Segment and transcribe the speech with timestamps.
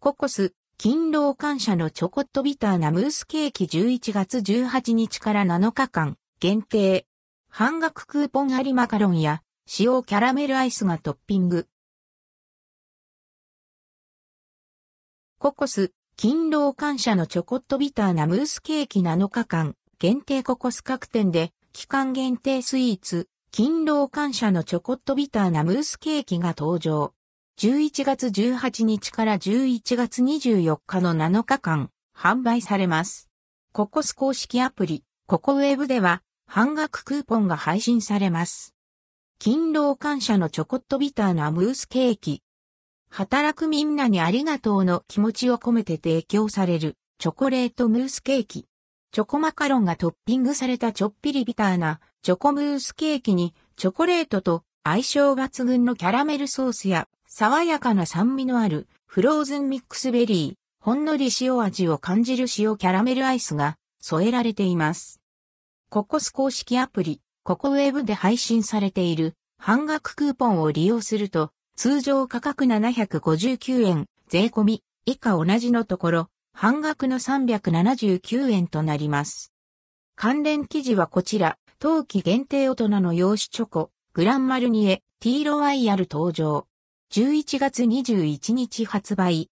[0.00, 7.04] ココス、勤労感謝のチョコットビターなムースケーキ11月18日から7日間限定。
[7.50, 9.42] 半額クーポンありマカロンや
[9.80, 11.66] 塩キャラメルアイスがトッピング。
[15.40, 27.17] ココス、勤労感謝のチョコットビターなムースケーキ7日間限定ココス各店で期間限定スイーツ、勤労感謝のチョコットビターなムースケーキが登場。
[27.58, 33.28] 11月18日から11月24日の7日間、販売されます。
[33.72, 38.76] ココス公式アプリ、ココウェブでは、半額クーポンが配信されます。
[39.40, 42.44] 勤労感謝のチョコットビターなムースケーキ。
[43.10, 48.66] 働くみんなにありがとうの気持ちを込めて提供されるチョコレートムースケーキ。
[49.10, 65.20] チョコマカロンがトッピングされたちょっぴりビターなチョコムースケーキにチョコレートと相性抜群のキャラメルソースや爽やかな酸味のあるフローズンミックスベリー、ほんのり塩味を感じる塩キャラメルアイスが添えられています。
[65.90, 79.52] ココス公式アプリ、ココウェブで配信されている半額クーポンを利用すると通常価格759円、税込み以下同じのところ半額の379円となります。
[80.16, 86.66] 関連記事はこちら、冬季限定大人の洋酒チョコ、グランマルニエ、ティーロワイヤル登場。
[87.10, 89.46] 11月21日発売。